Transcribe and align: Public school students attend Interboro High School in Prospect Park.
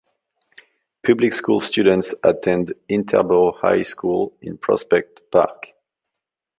Public 1.05 1.31
school 1.31 1.59
students 1.59 2.15
attend 2.23 2.73
Interboro 2.89 3.55
High 3.57 3.83
School 3.83 4.33
in 4.41 4.57
Prospect 4.57 5.21
Park. 5.31 5.73